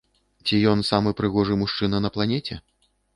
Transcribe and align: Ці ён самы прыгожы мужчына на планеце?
Ці 0.45 0.55
ён 0.71 0.79
самы 0.87 1.13
прыгожы 1.19 1.57
мужчына 1.65 1.97
на 2.07 2.11
планеце? 2.17 2.59